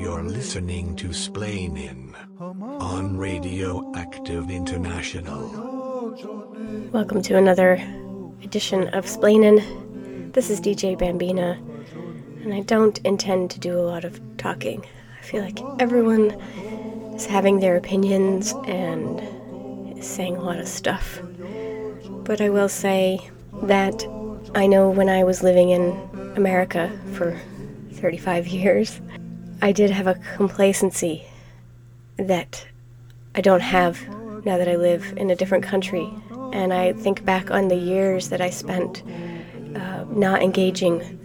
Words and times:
You're 0.00 0.24
listening 0.24 0.96
to 0.96 1.08
Splainin 1.08 2.14
on 2.40 3.18
Radio 3.18 3.92
Active 3.94 4.50
International. 4.50 5.50
Welcome 6.90 7.20
to 7.20 7.36
another 7.36 7.74
edition 8.42 8.88
of 8.94 9.04
Splainin. 9.04 10.32
This 10.32 10.48
is 10.48 10.58
DJ 10.58 10.96
Bambina, 10.96 11.58
and 12.44 12.54
I 12.54 12.60
don't 12.60 12.98
intend 13.00 13.50
to 13.50 13.60
do 13.60 13.78
a 13.78 13.84
lot 13.84 14.04
of 14.04 14.18
talking. 14.38 14.82
I 15.18 15.22
feel 15.22 15.42
like 15.44 15.60
everyone 15.78 16.30
is 17.14 17.26
having 17.26 17.60
their 17.60 17.76
opinions 17.76 18.54
and 18.66 20.02
saying 20.02 20.38
a 20.38 20.42
lot 20.42 20.60
of 20.60 20.66
stuff. 20.66 21.20
But 22.24 22.40
I 22.40 22.48
will 22.48 22.70
say 22.70 23.20
that 23.64 24.02
I 24.54 24.66
know 24.66 24.90
when 24.90 25.08
I 25.08 25.22
was 25.22 25.44
living 25.44 25.70
in 25.70 25.90
America 26.34 26.90
for 27.12 27.38
35 27.92 28.48
years, 28.48 29.00
I 29.62 29.70
did 29.70 29.90
have 29.90 30.08
a 30.08 30.18
complacency 30.34 31.24
that 32.16 32.66
I 33.36 33.42
don't 33.42 33.60
have 33.60 34.00
now 34.44 34.58
that 34.58 34.68
I 34.68 34.74
live 34.74 35.14
in 35.16 35.30
a 35.30 35.36
different 35.36 35.62
country. 35.62 36.12
And 36.52 36.72
I 36.72 36.94
think 36.94 37.24
back 37.24 37.52
on 37.52 37.68
the 37.68 37.76
years 37.76 38.30
that 38.30 38.40
I 38.40 38.50
spent 38.50 39.04
uh, 39.76 40.04
not 40.10 40.42
engaging 40.42 41.18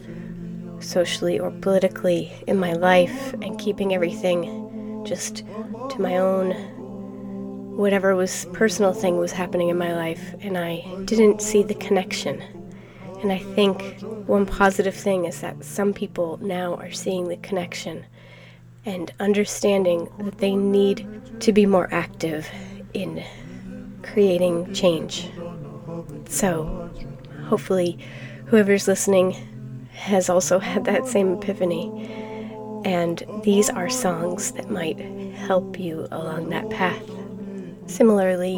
socially 0.80 1.40
or 1.40 1.50
politically 1.50 2.32
in 2.46 2.60
my 2.60 2.74
life 2.74 3.34
and 3.42 3.58
keeping 3.58 3.96
everything 3.96 5.04
just 5.04 5.38
to 5.90 6.00
my 6.00 6.18
own 6.18 6.52
whatever 7.76 8.16
was 8.16 8.46
personal 8.54 8.94
thing 8.94 9.18
was 9.18 9.32
happening 9.32 9.70
in 9.70 9.78
my 9.78 9.96
life 9.96 10.36
and 10.42 10.58
I 10.58 10.86
didn't 11.06 11.42
see 11.42 11.64
the 11.64 11.74
connection. 11.74 12.65
And 13.26 13.32
I 13.32 13.40
think 13.40 14.02
one 14.28 14.46
positive 14.46 14.94
thing 14.94 15.26
is 15.26 15.42
that 15.42 15.66
some 15.66 15.96
people 15.96 16.38
now 16.44 16.76
are 16.76 16.92
seeing 16.92 17.28
the 17.28 17.38
connection 17.38 18.06
and 18.86 19.12
understanding 19.20 20.08
that 20.20 20.38
they 20.38 20.56
need 20.56 21.08
to 21.40 21.52
be 21.52 21.66
more 21.66 21.92
active 21.92 22.48
in 22.94 23.24
creating 24.04 24.72
change. 24.76 25.28
So, 26.30 26.92
hopefully, 27.48 27.98
whoever's 28.46 28.88
listening 28.88 29.32
has 29.94 30.30
also 30.30 30.60
had 30.60 30.86
that 30.86 31.08
same 31.08 31.34
epiphany. 31.34 32.08
And 32.86 33.24
these 33.44 33.72
are 33.72 33.90
songs 33.90 34.52
that 34.52 34.70
might 34.70 35.00
help 35.34 35.80
you 35.80 36.08
along 36.12 36.50
that 36.50 36.70
path. 36.70 37.02
Similarly, 37.88 38.58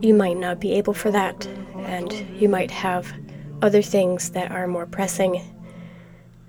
you 0.00 0.12
might 0.12 0.38
not 0.38 0.58
be 0.58 0.72
able 0.72 0.92
for 0.92 1.12
that, 1.12 1.46
and 1.76 2.12
you 2.36 2.48
might 2.48 2.72
have 2.72 3.14
other 3.62 3.82
things 3.82 4.30
that 4.30 4.50
are 4.50 4.66
more 4.66 4.86
pressing, 4.86 5.40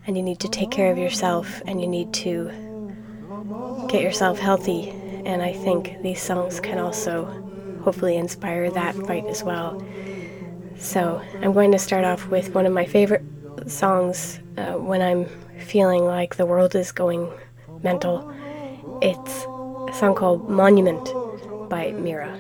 and 0.07 0.15
you 0.17 0.23
need 0.23 0.39
to 0.41 0.49
take 0.49 0.71
care 0.71 0.91
of 0.91 0.97
yourself, 0.97 1.61
and 1.65 1.81
you 1.81 1.87
need 1.87 2.13
to 2.13 2.51
get 3.87 4.01
yourself 4.01 4.39
healthy. 4.39 4.89
And 5.25 5.41
I 5.41 5.53
think 5.53 6.01
these 6.01 6.21
songs 6.21 6.59
can 6.59 6.77
also 6.77 7.25
hopefully 7.83 8.17
inspire 8.17 8.69
that 8.71 8.95
fight 8.95 9.25
as 9.27 9.43
well. 9.43 9.81
So 10.77 11.21
I'm 11.41 11.53
going 11.53 11.71
to 11.71 11.79
start 11.79 12.03
off 12.03 12.27
with 12.27 12.53
one 12.53 12.65
of 12.65 12.73
my 12.73 12.85
favorite 12.85 13.23
songs 13.67 14.39
uh, 14.57 14.73
when 14.73 15.01
I'm 15.01 15.25
feeling 15.59 16.05
like 16.05 16.35
the 16.35 16.45
world 16.45 16.75
is 16.75 16.91
going 16.91 17.31
mental. 17.81 18.31
It's 19.01 19.45
a 19.89 19.93
song 19.93 20.15
called 20.15 20.49
Monument 20.49 21.13
by 21.69 21.91
Mira. 21.91 22.37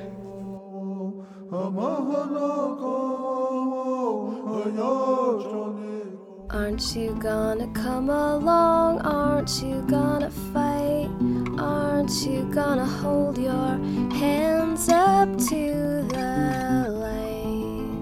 Aren't 6.49 6.95
you 6.95 7.13
gonna 7.19 7.67
come 7.73 8.09
along? 8.09 9.01
Aren't 9.01 9.61
you 9.61 9.81
gonna 9.81 10.29
fight? 10.29 11.09
Aren't 11.57 12.11
you 12.25 12.45
gonna 12.53 12.85
hold 12.85 13.37
your 13.37 13.77
hands 14.15 14.87
up 14.87 15.27
to 15.49 16.05
the 16.07 16.87
light? 17.03 17.95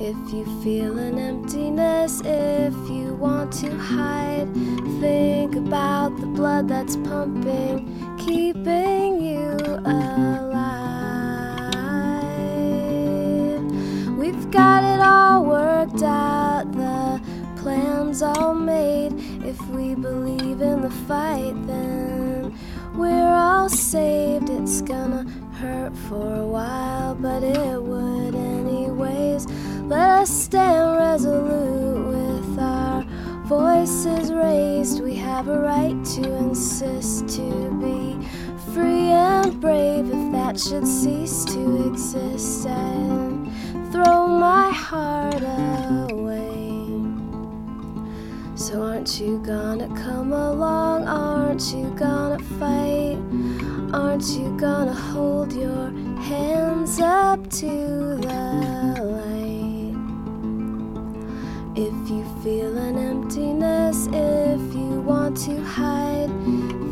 If 0.00 0.16
you 0.32 0.44
feel 0.62 0.96
an 0.98 1.18
emptiness, 1.18 2.20
if 2.24 2.74
you 2.88 3.14
want 3.14 3.52
to 3.54 3.76
hide, 3.76 4.48
think 5.00 5.56
about 5.56 6.16
the 6.20 6.26
blood 6.26 6.68
that's 6.68 6.96
pumping, 6.96 8.16
keeping 8.18 9.20
you 9.20 9.56
alive. 9.84 10.43
Got 14.54 14.84
it 14.84 15.00
all 15.00 15.44
worked 15.44 16.04
out, 16.04 16.70
the 16.70 17.20
plans 17.60 18.22
all 18.22 18.54
made. 18.54 19.12
If 19.44 19.60
we 19.70 19.96
believe 19.96 20.60
in 20.60 20.82
the 20.82 20.90
fight, 21.08 21.54
then 21.66 22.56
we're 22.94 23.34
all 23.34 23.68
saved. 23.68 24.48
It's 24.50 24.80
gonna 24.80 25.24
hurt 25.58 25.96
for 26.08 26.36
a 26.36 26.46
while, 26.46 27.16
but 27.16 27.42
it 27.42 27.82
would 27.82 28.36
anyways. 28.36 29.48
Let 29.88 30.08
us 30.20 30.30
stand 30.30 30.98
resolute 30.98 32.06
with 32.06 32.58
our 32.60 33.02
voices 33.46 34.32
raised. 34.32 35.02
We 35.02 35.16
have 35.16 35.48
a 35.48 35.58
right 35.58 35.98
to 36.14 36.32
insist 36.32 37.26
to 37.30 37.72
be 37.82 38.24
free 38.72 39.10
and 39.10 39.60
brave 39.60 40.06
if 40.06 40.32
that 40.32 40.60
should 40.60 40.86
cease 40.86 41.44
to 41.46 41.88
exist. 41.88 42.66
And 42.68 43.33
throw 43.94 44.26
my 44.26 44.72
heart 44.72 45.40
away. 46.10 46.98
So, 48.56 48.82
aren't 48.82 49.20
you 49.20 49.38
gonna 49.38 49.86
come 49.94 50.32
along? 50.32 51.06
Aren't 51.06 51.72
you 51.72 51.94
gonna 51.96 52.40
fight? 52.58 53.18
Aren't 53.92 54.26
you 54.30 54.56
gonna 54.58 54.92
hold 54.92 55.52
your 55.52 55.92
hands 56.18 56.98
up 56.98 57.48
to 57.60 58.18
the 58.26 58.42
light? 59.14 59.94
If 61.76 62.10
you 62.10 62.24
feel 62.42 62.76
an 62.76 62.98
emptiness, 62.98 64.08
if 64.08 64.74
you 64.74 65.02
want 65.06 65.36
to 65.46 65.62
hide, 65.62 66.32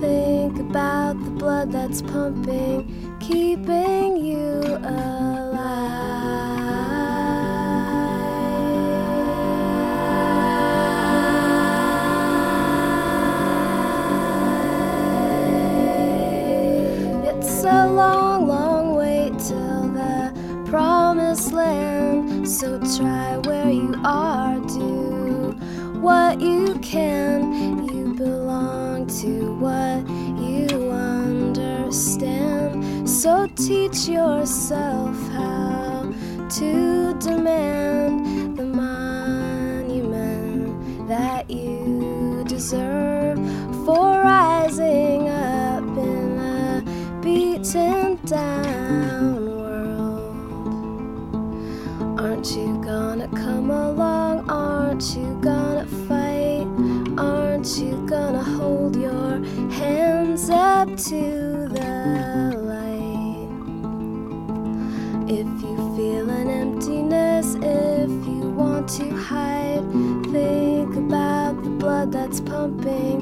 think 0.01 0.57
about 0.61 1.15
the 1.15 1.31
blood 1.31 1.73
that's 1.73 2.01
pumping, 2.01 3.19
keeping 3.19 4.19
you 4.25 4.61
alive. 4.85 5.52
So 22.45 22.81
try 22.97 23.37
where 23.39 23.71
you 23.71 23.95
are, 24.05 24.59
do 24.61 25.53
what 26.01 26.41
you 26.41 26.77
can. 26.81 27.87
You 27.87 28.15
belong 28.15 29.07
to 29.21 29.55
what 29.55 30.09
you 30.41 30.91
understand. 30.91 33.09
So 33.09 33.47
teach 33.57 34.09
yourself 34.09 35.17
how 35.31 36.13
to 36.59 37.15
demand 37.21 38.59
the 38.59 38.65
monument 38.65 40.27
that 41.09 41.49
you 41.49 42.43
deserve 42.49 43.12
up 60.83 60.97
to 60.97 61.69
the 61.69 62.59
light? 62.59 63.49
If 65.31 65.47
you 65.63 65.77
feel 65.97 66.29
an 66.29 66.51
emptiness, 66.51 67.55
if 67.55 68.11
you 68.27 68.51
want 68.51 68.89
to 68.99 69.09
hide, 69.11 69.85
think 70.33 70.97
about 70.97 71.63
the 71.63 71.71
blood 71.71 72.11
that's 72.11 72.41
pumping, 72.41 73.22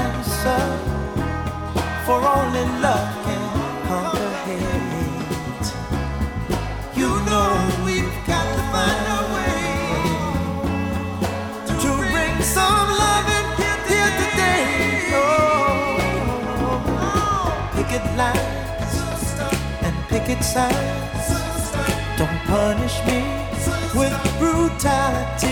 answer, 0.43 0.63
for 2.05 2.19
only 2.19 2.65
love 2.81 3.09
can 3.25 3.43
conquer 3.87 4.31
hate. 4.45 5.69
You 6.95 7.09
know 7.29 7.49
we've 7.85 8.15
got 8.25 8.45
to 8.55 8.61
find 8.73 9.05
a 9.17 9.21
way 9.35 9.61
to 11.81 11.89
bring 12.11 12.35
some 12.41 12.89
loving 13.03 13.47
here 13.89 14.11
today. 14.21 14.65
Oh, 15.13 15.99
picket 17.75 18.05
lines 18.17 18.95
and 19.85 19.95
picket 20.09 20.41
signs. 20.43 21.27
Don't 22.17 22.39
punish 22.47 22.97
me 23.05 23.19
with 23.95 24.15
brutality. 24.39 25.50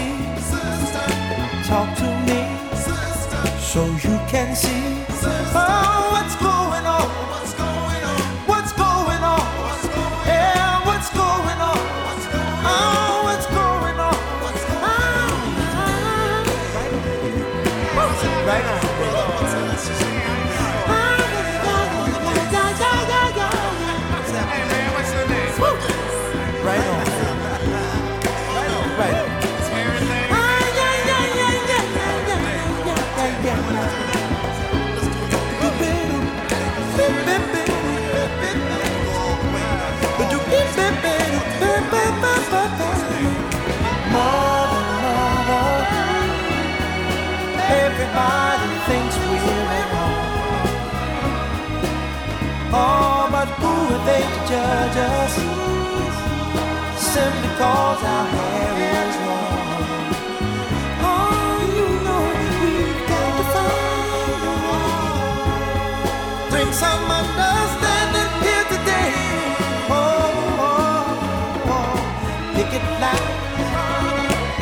So 3.70 3.86
you 3.86 4.18
can 4.28 4.56
see 4.56 4.82
oh, 5.54 6.10
what's 6.12 6.36
going 6.38 6.46
on. 6.46 6.49
Us? 54.96 55.34
Simply 56.98 57.50
cause 57.58 58.04
our 58.04 58.26
hair 58.36 58.74
is 59.08 59.16
long. 59.28 60.14
Oh, 61.10 61.58
you 61.78 61.88
know 62.06 62.24
we've 62.62 63.04
got 63.12 63.32
to 63.40 63.46
find 63.54 64.42
a 66.54 66.74
some 66.74 67.06
understanding 67.22 68.32
here 68.44 68.66
today. 68.74 69.14
Oh, 69.90 69.98
oh, 70.68 71.74
oh. 71.76 71.96
picket 72.56 72.86
line 73.04 73.34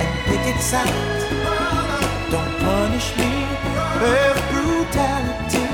and 0.02 0.12
picket 0.28 0.60
signs. 0.62 1.24
Don't 2.32 2.54
punish 2.60 3.08
me 3.18 3.32
with 4.02 4.38
brutality. 4.52 5.66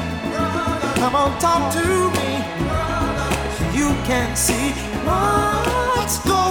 Come 1.00 1.16
on, 1.16 1.32
talk 1.40 1.64
to 1.74 1.86
me. 2.18 2.63
So 4.04 4.10
you 4.10 4.16
can 4.16 4.36
see 4.36 4.72
what's 5.06 6.20
going 6.28 6.43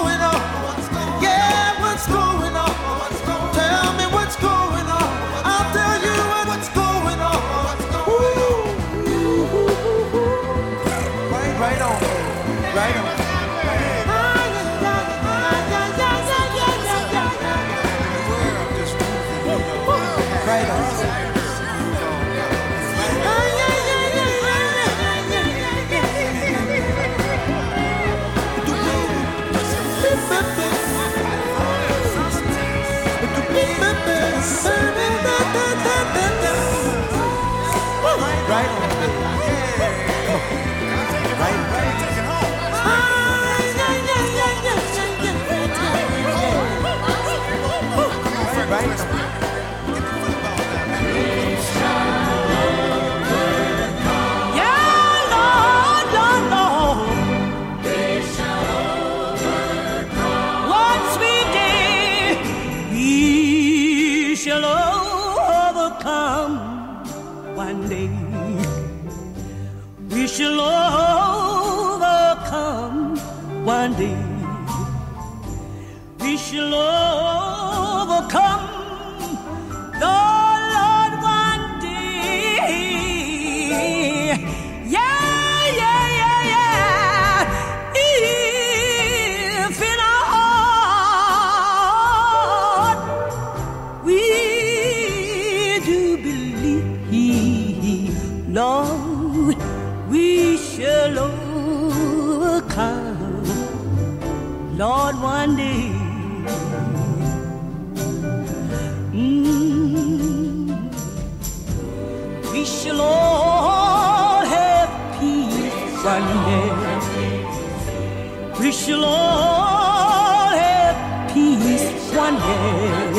We 118.73 118.79
shall 118.79 119.05
all 119.05 120.49
have 120.49 120.97
peace 121.35 121.93
one 122.17 122.37
day. 122.39 123.11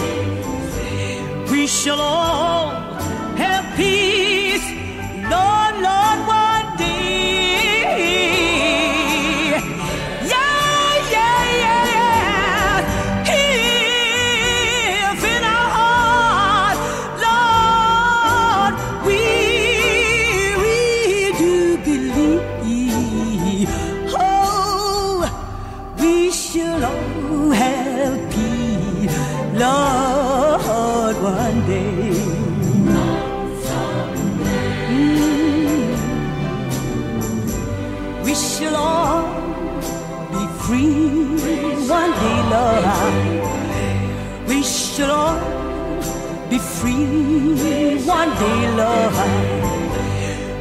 We 1.51 1.67
shall 1.67 2.01
all 2.01 2.62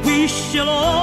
We 0.05 0.27
shall 0.27 0.69
all 0.69 1.02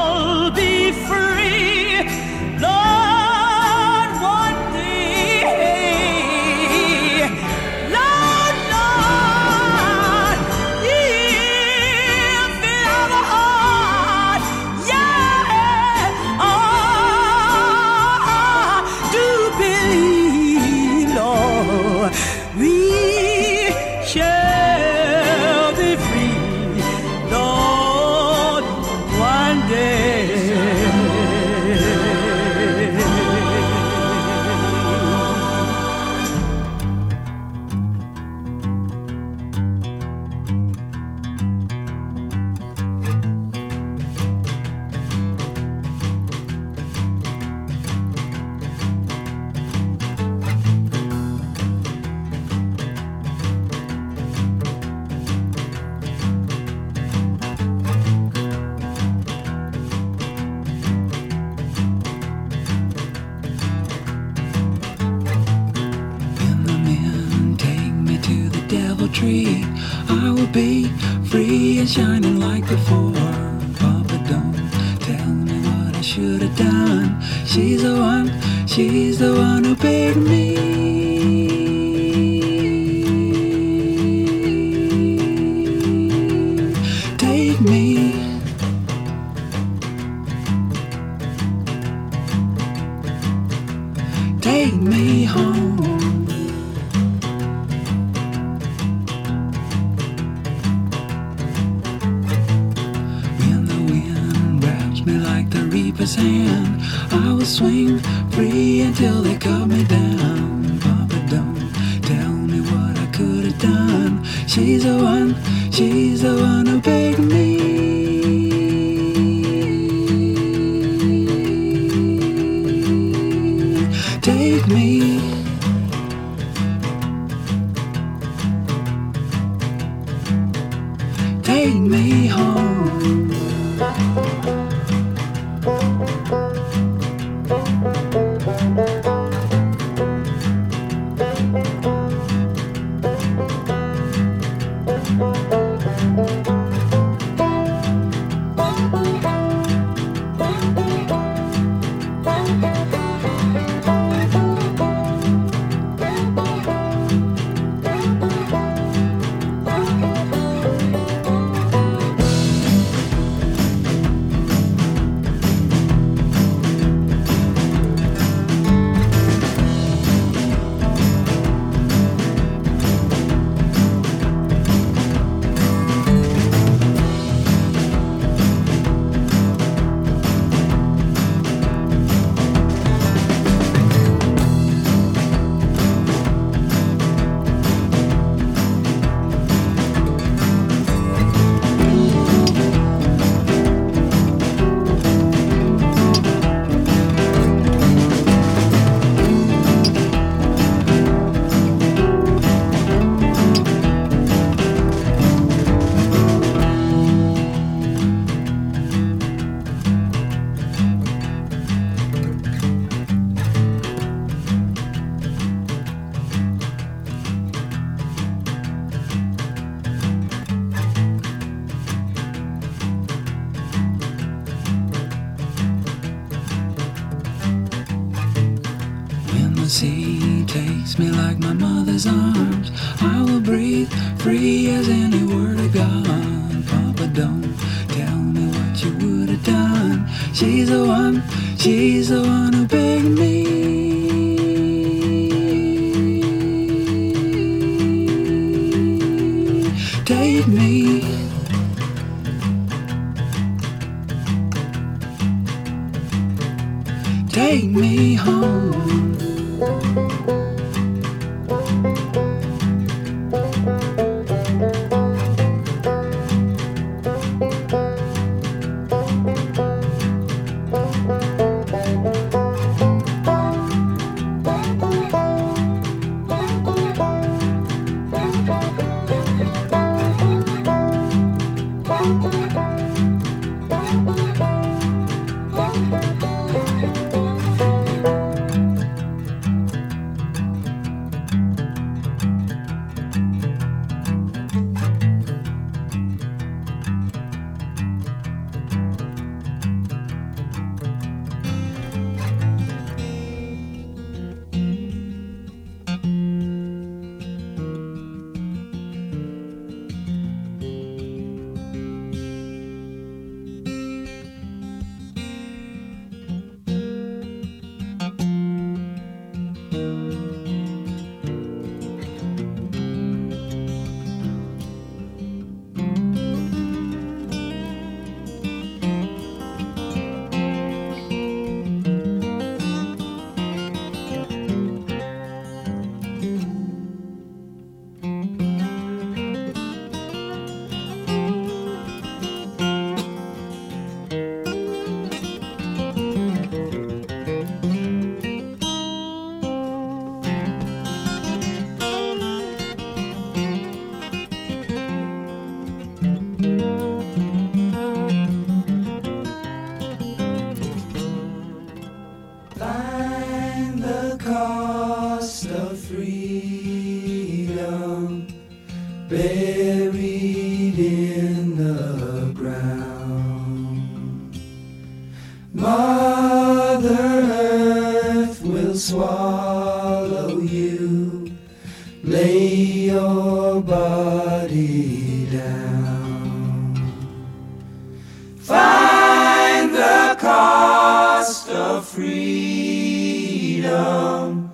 freedom 393.60 394.50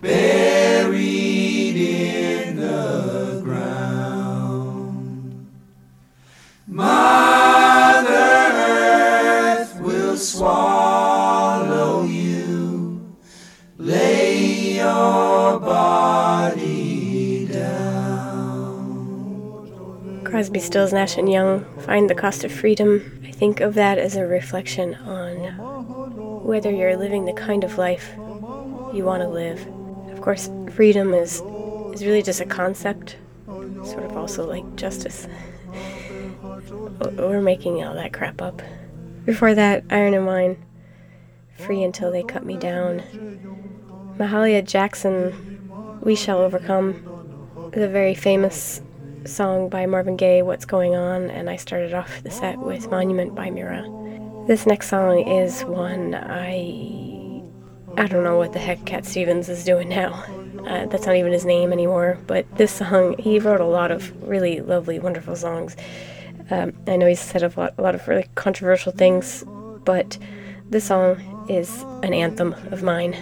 buried 0.00 1.76
in 1.76 2.56
the 2.56 3.40
ground. 3.42 4.66
Mother 6.66 8.10
Earth 8.12 9.80
will 9.80 10.16
swallow 10.18 12.04
you. 12.04 13.16
Lay 13.78 14.74
your 14.76 15.58
body 15.60 17.46
down. 17.46 18.74
Crosby, 20.24 20.60
Stills, 20.60 20.92
Nash 20.92 21.16
and 21.16 21.32
Young 21.32 21.64
find 21.80 22.10
the 22.10 22.14
cost 22.14 22.44
of 22.44 22.52
freedom. 22.52 23.22
I 23.24 23.30
think 23.30 23.60
of 23.60 23.72
that 23.74 23.96
as 23.96 24.14
a 24.16 24.26
reflection 24.26 24.94
on 24.94 25.86
whether 26.46 26.70
you're 26.70 26.96
living 26.96 27.24
the 27.24 27.32
kind 27.32 27.64
of 27.64 27.76
life 27.76 28.14
you 28.92 29.04
want 29.04 29.22
to 29.22 29.28
live. 29.28 29.66
Of 30.10 30.20
course, 30.20 30.50
freedom 30.72 31.14
is 31.14 31.42
is 31.92 32.04
really 32.04 32.22
just 32.22 32.40
a 32.40 32.46
concept, 32.46 33.16
sort 33.46 34.04
of 34.04 34.16
also 34.16 34.46
like 34.46 34.76
justice. 34.76 35.26
We're 37.16 37.40
making 37.40 37.82
all 37.84 37.94
that 37.94 38.12
crap 38.12 38.42
up. 38.42 38.62
Before 39.24 39.54
that, 39.54 39.84
Iron 39.90 40.14
and 40.14 40.26
Wine, 40.26 40.56
Free 41.54 41.82
Until 41.82 42.12
They 42.12 42.22
Cut 42.22 42.44
Me 42.44 42.56
Down. 42.56 43.02
Mahalia 44.18 44.64
Jackson, 44.64 46.00
We 46.02 46.14
Shall 46.16 46.38
Overcome, 46.38 47.70
the 47.72 47.88
very 47.88 48.14
famous 48.14 48.80
song 49.24 49.68
by 49.68 49.86
Marvin 49.86 50.16
Gaye, 50.16 50.42
What's 50.42 50.64
Going 50.64 50.94
On, 50.94 51.28
and 51.30 51.50
I 51.50 51.56
started 51.56 51.92
off 51.92 52.22
the 52.22 52.30
set 52.30 52.58
with 52.58 52.90
Monument 52.90 53.34
by 53.34 53.50
Mira. 53.50 53.82
This 54.46 54.64
next 54.66 54.88
song 54.88 55.26
is 55.28 55.64
one 55.64 56.14
I. 56.14 57.05
I 57.98 58.06
don't 58.06 58.22
know 58.24 58.36
what 58.36 58.52
the 58.52 58.58
heck 58.58 58.84
Cat 58.84 59.06
Stevens 59.06 59.48
is 59.48 59.64
doing 59.64 59.88
now. 59.88 60.12
Uh, 60.66 60.84
that's 60.86 61.06
not 61.06 61.16
even 61.16 61.32
his 61.32 61.46
name 61.46 61.72
anymore, 61.72 62.18
but 62.26 62.44
this 62.56 62.72
song, 62.72 63.16
he 63.18 63.38
wrote 63.38 63.60
a 63.60 63.64
lot 63.64 63.90
of 63.90 64.12
really 64.22 64.60
lovely, 64.60 64.98
wonderful 64.98 65.34
songs. 65.34 65.76
Um, 66.50 66.74
I 66.86 66.96
know 66.96 67.06
he's 67.06 67.20
said 67.20 67.42
a 67.42 67.52
lot, 67.58 67.74
a 67.78 67.82
lot 67.82 67.94
of 67.94 68.06
really 68.06 68.26
controversial 68.34 68.92
things, 68.92 69.44
but 69.84 70.18
this 70.68 70.84
song 70.84 71.46
is 71.48 71.84
an 72.02 72.12
anthem 72.12 72.52
of 72.70 72.82
mine. 72.82 73.16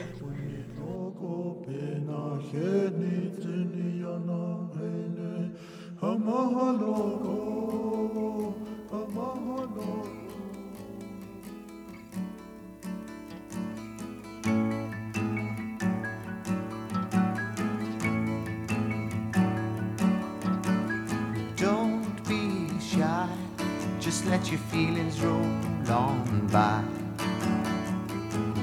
Just 24.14 24.26
let 24.26 24.48
your 24.48 24.60
feelings 24.70 25.20
roll 25.22 25.44
on 25.90 26.46
by. 26.52 26.84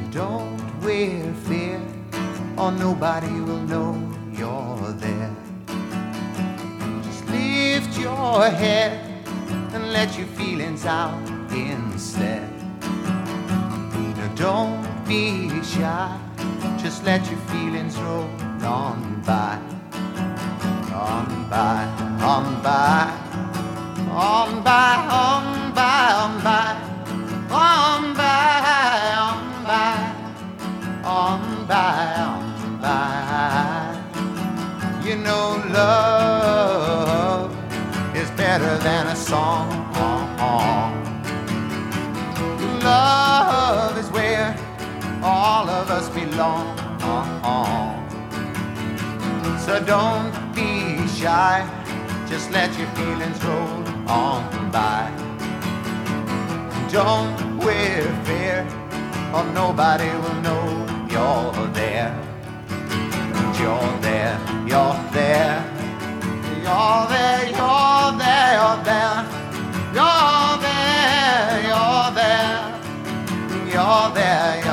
Don't 0.10 0.58
wear 0.82 1.34
fear, 1.46 1.82
or 2.58 2.72
nobody 2.72 3.34
will 3.42 3.64
know 3.74 3.92
you're 4.32 4.94
there. 4.94 5.36
Just 7.04 7.26
lift 7.26 8.00
your 8.00 8.50
head 8.50 8.94
and 9.74 9.92
let 9.92 10.18
your 10.18 10.28
feelings 10.40 10.86
out 10.86 11.22
instead. 11.52 12.50
Now 14.16 14.34
don't 14.36 15.06
be 15.06 15.50
shy, 15.64 16.18
just 16.82 17.04
let 17.04 17.30
your 17.30 17.40
feelings 17.52 17.98
roll 17.98 18.30
on 18.64 19.22
by 19.28 19.60
on 20.94 21.50
by, 21.50 21.86
on 22.22 22.62
by, 22.62 23.31
on 24.12 24.62
by, 24.62 24.96
on 25.10 25.74
by, 25.74 26.12
on 26.12 26.44
by, 26.44 26.76
on 27.50 28.14
by, 28.14 29.16
on 29.16 29.64
by, 29.64 29.96
on 31.04 31.66
by, 31.66 32.16
on 32.20 32.82
by. 32.82 33.98
You 35.06 35.16
know 35.16 35.64
love 35.72 37.56
is 38.16 38.30
better 38.32 38.78
than 38.80 39.08
a 39.08 39.16
song. 39.16 39.70
Love 42.84 43.98
is 43.98 44.10
where 44.10 44.58
all 45.24 45.70
of 45.70 45.90
us 45.90 46.10
belong. 46.10 46.78
So 49.60 49.80
don't 49.86 50.34
be 50.54 51.08
shy, 51.08 51.66
just 52.28 52.52
let 52.52 52.78
your 52.78 52.88
feelings 52.90 53.42
roll 53.46 53.91
on 54.12 54.72
by. 54.72 55.08
Don't 56.92 57.58
wear 57.64 58.04
fear, 58.26 58.68
or 59.34 59.46
nobody 59.62 60.10
will 60.22 60.40
know 60.48 60.64
you're 61.14 61.68
there. 61.80 62.14
You're 63.60 63.94
there, 64.08 64.36
you're 64.72 65.00
there, 65.18 65.58
you're 66.68 67.04
there, 67.14 67.42
you're 67.60 68.12
there, 68.22 68.52
you're 68.58 68.84
there, 68.90 69.20
you're 69.96 70.58
there, 70.66 71.62
you're 71.68 72.12
there, 72.20 72.52
you're 72.52 72.54
there. 72.54 72.72
You're 73.74 74.14
there. 74.14 74.71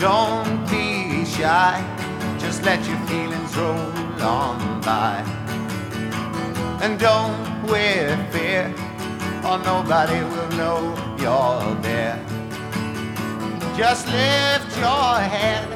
Don't 0.00 0.68
be 0.70 1.24
shy, 1.24 1.82
just 2.38 2.62
let 2.62 2.86
your 2.86 2.98
feelings 3.06 3.56
roll 3.56 3.92
on 4.22 4.80
by. 4.80 5.22
And 6.82 6.98
don't 6.98 7.62
wear 7.66 8.16
fear, 8.32 8.72
or 9.44 9.58
nobody 9.58 10.20
will 10.32 10.50
know 10.56 10.94
you're 11.18 11.74
there. 11.82 12.18
Just 13.76 14.06
lift 14.06 14.76
your 14.78 15.14
head 15.34 15.66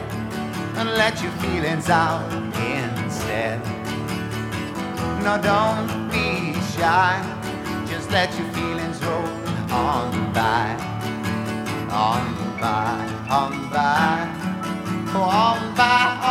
and 0.76 0.88
let 0.90 1.22
your 1.22 1.32
feelings 1.42 1.90
out 1.90 2.32
instead. 2.54 3.60
No, 5.24 5.40
don't 5.42 6.08
be 6.10 6.54
shy, 6.76 7.12
just 7.86 8.10
let 8.10 8.32
your 8.38 8.48
feelings 8.52 9.02
roll 9.02 9.72
on 9.72 10.32
by 10.32 10.92
on 11.92 12.34
by, 12.34 12.51
on 12.62 13.70
by, 13.70 14.28
on 15.14 15.74
by, 15.74 16.21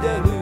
gidelim 0.00 0.39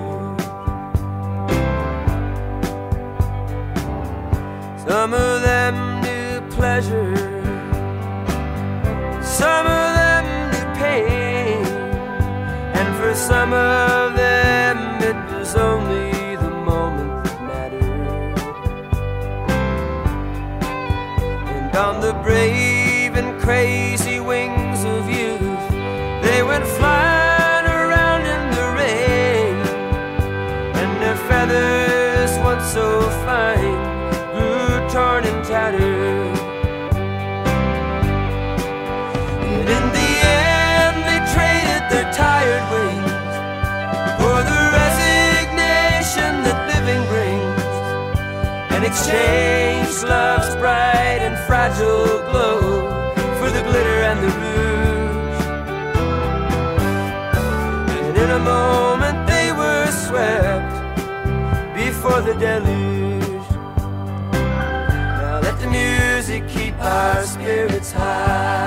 change 49.09 50.03
love's 50.03 50.55
bright 50.57 51.21
and 51.27 51.37
fragile 51.47 52.21
glow 52.31 52.61
for 53.39 53.51
the 53.57 53.63
glitter 53.69 54.01
and 54.11 54.19
the 54.25 54.31
rouge. 54.43 55.43
And 58.07 58.17
in 58.25 58.31
a 58.31 58.43
moment 58.55 59.17
they 59.33 59.49
were 59.61 59.87
swept 60.05 60.75
before 61.75 62.21
the 62.29 62.35
deluge. 62.35 63.49
Now 65.21 65.41
let 65.47 65.57
the 65.63 65.69
music 65.81 66.47
keep 66.49 66.75
our 66.79 67.23
spirits 67.25 67.93
high. 67.93 68.58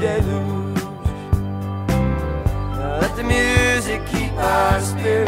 deluge. 0.00 0.82
Let 3.00 3.16
the 3.16 3.24
music 3.24 4.06
keep 4.06 4.32
our 4.34 4.80
spirit. 4.80 5.27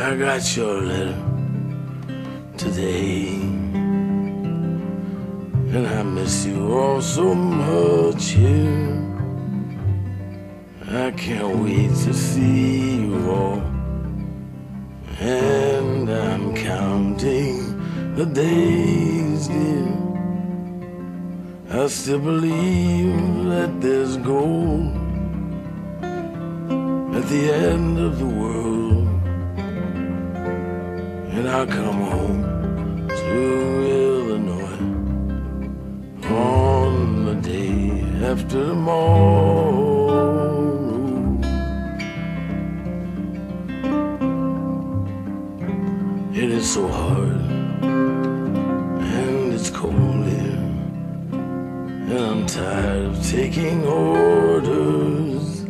I 0.00 0.16
got 0.16 0.56
your 0.56 0.80
letter 0.80 1.20
today. 2.56 3.40
And 5.74 5.86
I 5.86 6.02
miss 6.04 6.46
you 6.46 6.72
all 6.72 7.02
so 7.02 7.34
much 7.34 8.28
here. 8.30 8.94
I 10.88 11.10
can't 11.10 11.58
wait 11.64 11.90
to 12.04 12.14
see 12.14 13.00
you 13.06 13.30
all. 13.30 13.60
And 15.18 16.08
I'm 16.08 16.54
counting 16.54 18.14
the 18.14 18.24
days, 18.24 19.48
dear. 19.48 19.88
I 21.70 21.88
still 21.88 22.20
believe 22.20 23.44
that 23.46 23.80
there's 23.80 24.16
gold 24.18 24.94
at 27.16 27.28
the 27.28 27.52
end 27.52 27.98
of 27.98 28.20
the 28.20 28.26
world. 28.26 28.57
I'll 31.50 31.66
come 31.66 32.00
home 32.02 33.08
to 33.08 33.36
Illinois 34.04 34.84
on 36.30 37.24
the 37.24 37.34
day 37.36 38.02
after 38.26 38.66
tomorrow. 38.66 39.78
It 46.34 46.50
is 46.50 46.74
so 46.74 46.86
hard 46.86 47.40
and 49.16 49.52
it's 49.54 49.70
cold 49.70 50.26
here, 50.26 50.64
and 51.32 52.12
I'm 52.12 52.46
tired 52.46 53.06
of 53.06 53.26
taking 53.26 53.86
orders. 53.86 55.60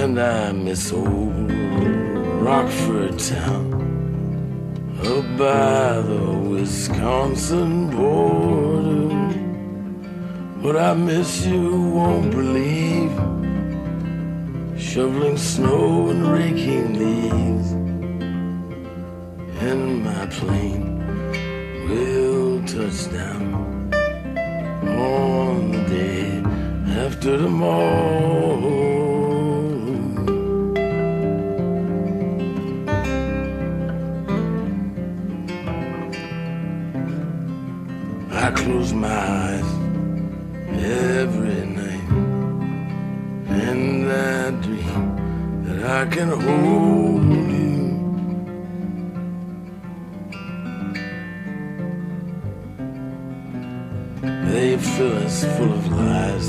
And 0.00 0.20
I 0.20 0.52
miss 0.52 0.92
old 0.92 1.50
Rockford 2.42 3.18
town 3.18 3.73
up 5.06 5.24
by 5.36 6.00
the 6.00 6.24
Wisconsin 6.48 7.90
border. 7.90 9.08
But 10.62 10.76
I 10.76 10.94
miss 10.94 11.44
you, 11.44 11.90
won't 11.90 12.30
believe. 12.30 13.12
Shoveling 14.80 15.36
snow 15.36 16.08
and 16.08 16.26
raking 16.26 16.98
leaves. 16.98 17.72
And 19.60 20.04
my 20.04 20.26
plane 20.26 20.98
will 21.88 22.62
touch 22.64 23.12
down 23.12 23.92
on 24.86 25.72
the 25.72 25.82
day 25.88 26.42
after 27.04 27.36
tomorrow. 27.36 28.93
I 45.94 46.06
can 46.06 46.28
hold 46.28 47.22
you. 47.54 47.84
They 54.50 54.76
fill 54.76 55.16
us 55.18 55.44
full 55.56 55.72
of 55.72 55.92
lies 55.92 56.48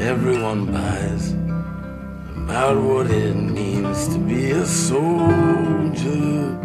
everyone 0.00 0.66
buys 0.66 1.32
about 2.44 2.76
what 2.80 3.10
it 3.10 3.34
means 3.34 4.06
to 4.08 4.18
be 4.18 4.52
a 4.52 4.66
soldier. 4.66 6.58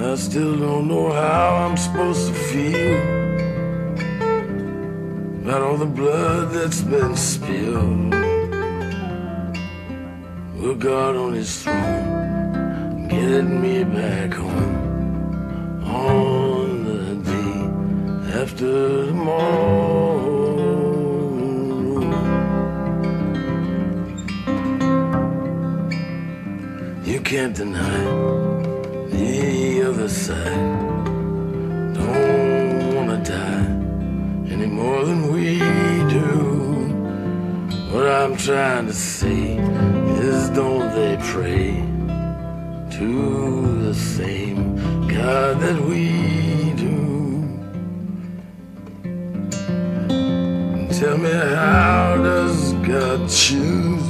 I 0.00 0.14
still 0.14 0.56
don't 0.58 0.88
know 0.88 1.12
how 1.12 1.56
I'm 1.56 1.76
supposed 1.76 2.28
to 2.28 2.34
feel 2.34 2.96
about 5.42 5.60
all 5.60 5.76
the 5.76 5.92
blood 6.00 6.52
that's 6.52 6.80
been 6.80 7.14
spilled 7.16 8.25
God 10.78 11.16
on 11.16 11.32
his 11.32 11.62
throne, 11.62 13.08
getting 13.08 13.62
me 13.62 13.82
back 13.84 14.34
home 14.34 15.84
on 15.84 16.84
the 16.84 17.14
day 17.30 18.40
after 18.42 19.06
tomorrow. 19.06 20.36
You 27.04 27.20
can't 27.20 27.56
deny 27.56 28.04
the 29.10 29.82
other 29.88 30.08
side. 30.08 30.78
Don't 31.94 32.94
wanna 32.94 33.24
die 33.24 33.66
any 34.52 34.66
more 34.66 35.04
than 35.06 35.32
we 35.32 35.58
do. 36.10 36.56
What 37.92 38.06
I'm 38.06 38.36
trying 38.36 38.86
to 38.88 38.92
say 38.92 39.65
is, 40.26 40.50
don't 40.50 40.92
they 40.94 41.16
pray 41.20 41.70
to 42.98 43.78
the 43.84 43.94
same 43.94 44.76
God 45.06 45.60
that 45.60 45.80
we 45.80 46.72
do? 46.84 46.96
Tell 50.98 51.16
me, 51.18 51.30
how 51.30 52.20
does 52.22 52.72
God 52.92 53.28
choose? 53.28 54.08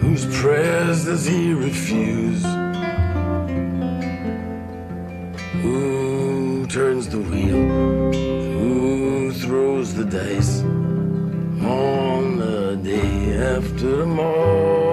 Whose 0.00 0.26
prayers 0.40 1.04
does 1.06 1.24
he 1.24 1.52
refuse? 1.54 2.44
Who 5.62 6.66
turns 6.66 7.08
the 7.08 7.20
wheel? 7.30 7.62
Who 8.58 9.32
throws 9.32 9.94
the 9.94 10.04
dice 10.04 10.62
after 13.32 13.96
tomorrow? 13.96 14.85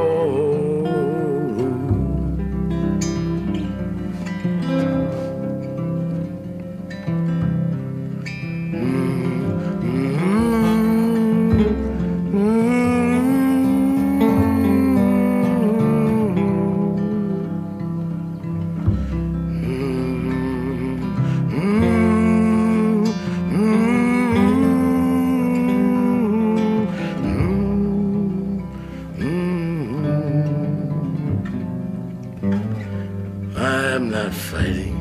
Not 34.14 34.32
fighting 34.32 34.96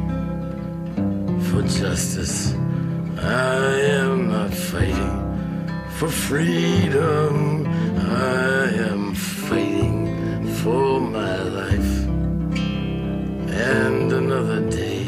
for 1.46 1.60
justice. 1.80 2.54
I 3.18 3.80
am 4.00 4.30
not 4.30 4.54
fighting 4.54 5.18
for 5.98 6.08
freedom. 6.08 7.66
I 7.98 8.70
am 8.90 9.14
fighting 9.14 10.46
for 10.62 10.98
my 10.98 11.42
life 11.42 11.94
and 13.76 14.12
another 14.12 14.60
day 14.70 15.02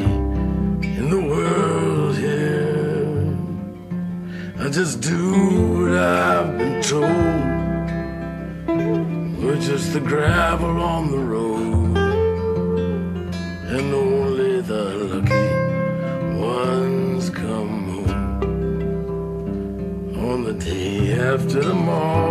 in 0.99 1.09
the 1.09 1.21
world 1.21 2.15
here. 2.15 3.07
I 4.59 4.69
just 4.69 5.01
do 5.01 5.31
what 5.79 5.93
I've 5.97 6.57
been 6.59 6.79
told. 6.83 7.43
We're 9.43 9.61
just 9.71 9.93
the 9.93 9.99
gravel 9.99 10.79
on 10.79 11.09
the 11.09 11.17
road 11.17 11.34
day 21.55 21.61
the 21.61 21.69
tomorrow. 21.69 22.24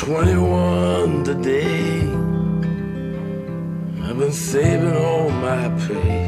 21 0.00 1.24
today. 1.24 2.00
I've 4.02 4.18
been 4.18 4.32
saving 4.32 4.96
all 4.96 5.28
my 5.28 5.68
pay. 5.86 6.19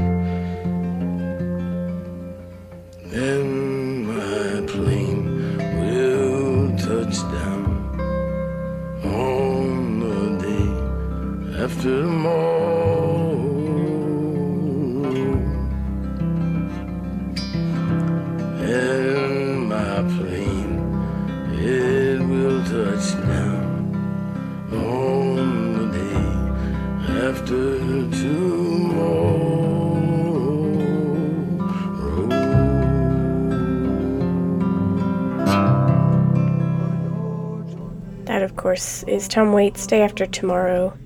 Course, 38.63 39.03
is 39.09 39.27
Tom 39.27 39.53
Waits' 39.53 39.89
Day 39.89 40.03
After 40.03 40.25
Tomorrow. 40.25 40.97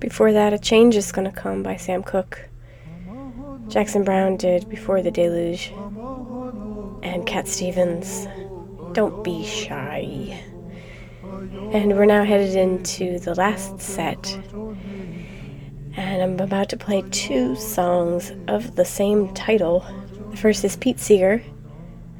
Before 0.00 0.32
that, 0.32 0.52
A 0.52 0.58
Change 0.58 0.96
is 0.96 1.12
Gonna 1.12 1.30
Come 1.30 1.62
by 1.62 1.76
Sam 1.76 2.02
Cooke. 2.02 2.48
Jackson 3.68 4.02
Browne 4.02 4.36
did 4.36 4.68
Before 4.68 5.00
the 5.00 5.12
Deluge. 5.12 5.72
And 7.04 7.24
Cat 7.26 7.46
Stevens, 7.46 8.26
Don't 8.92 9.22
Be 9.22 9.44
Shy. 9.44 10.36
And 11.22 11.96
we're 11.96 12.06
now 12.06 12.24
headed 12.24 12.56
into 12.56 13.20
the 13.20 13.36
last 13.36 13.80
set. 13.80 14.36
And 15.96 16.22
I'm 16.22 16.40
about 16.40 16.70
to 16.70 16.76
play 16.76 17.04
two 17.12 17.54
songs 17.54 18.32
of 18.48 18.74
the 18.74 18.84
same 18.84 19.32
title. 19.32 19.86
The 20.32 20.36
first 20.36 20.64
is 20.64 20.74
Pete 20.74 20.98
Seeger, 20.98 21.40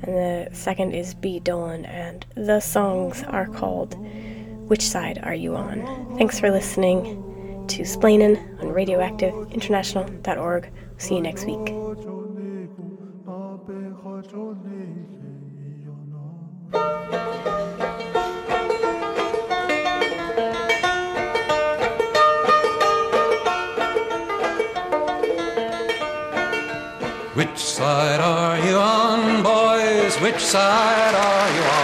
and 0.02 0.14
the 0.14 0.48
second 0.52 0.92
is 0.92 1.12
B. 1.12 1.40
Dolan, 1.40 1.86
and 1.86 2.24
the 2.36 2.60
songs 2.60 3.24
are 3.24 3.48
called 3.48 3.96
Which 4.66 4.82
Side 4.82 5.20
Are 5.22 5.34
You 5.34 5.56
On? 5.56 6.16
Thanks 6.16 6.40
for 6.40 6.50
listening 6.50 7.02
to 7.68 7.82
Splainin' 7.82 8.38
on 8.60 8.68
RadioactiveInternational.org. 8.68 10.70
See 10.96 11.16
you 11.16 11.20
next 11.20 11.44
week. 11.44 11.74
Which 27.34 27.58
side 27.58 28.20
are 28.20 28.58
you 28.66 28.76
on, 28.76 29.42
boys? 29.42 30.16
Which 30.20 30.40
side 30.40 31.14
are 31.14 31.54
you 31.54 31.62
on? 31.62 31.83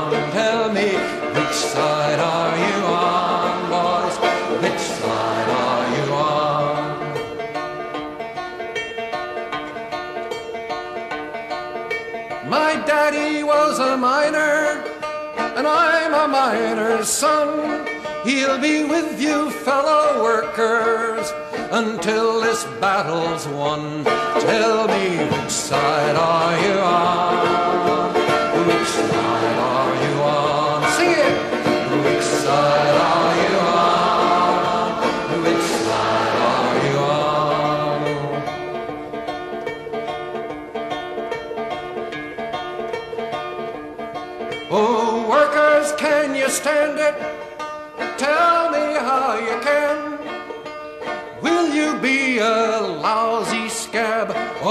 Miner's 16.41 17.07
son. 17.07 17.85
He'll 18.25 18.59
be 18.59 18.83
with 18.83 19.21
you, 19.21 19.51
fellow 19.51 20.23
workers, 20.23 21.31
until 21.71 22.41
this 22.41 22.63
battle's 22.79 23.47
won. 23.47 24.03
Tell 24.49 24.87
me 24.87 25.17
which 25.31 25.51
side 25.51 26.15
are 26.15 26.57
you 26.65 26.79
on? 26.79 27.90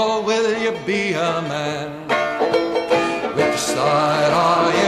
Will 0.01 0.57
you 0.63 0.71
be 0.85 1.13
a 1.13 1.41
man? 1.51 1.89
Which 3.35 3.59
side 3.59 4.31
are 4.33 4.71
you 4.73 4.80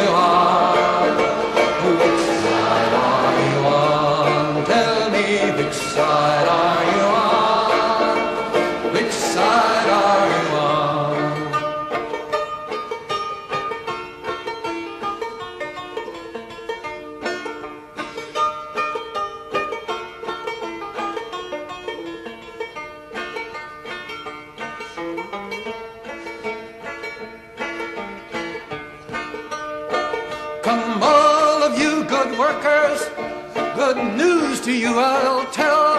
to 34.63 34.71
you 34.71 34.97
I'll 34.97 35.45
tell 35.51 35.97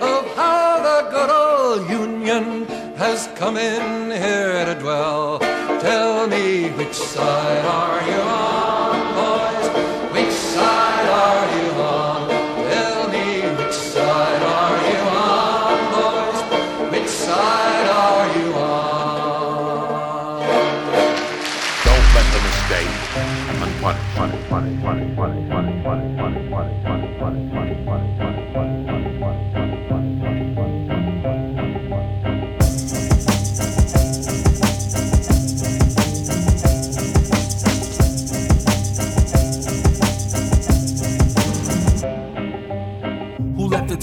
of 0.00 0.36
how 0.36 0.80
the 0.88 1.10
good 1.10 1.30
old 1.30 1.90
Union 1.90 2.64
has 2.96 3.28
come 3.34 3.56
in 3.56 4.12
here 4.12 4.64
to 4.66 4.76
dwell. 4.78 5.40
Tell 5.80 6.28
me 6.28 6.70
which 6.78 6.94
side 6.94 7.64
are 7.64 8.00
you 8.08 8.20
on, 8.20 8.67